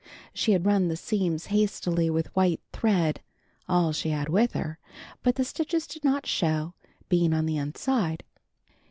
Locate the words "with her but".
4.29-5.35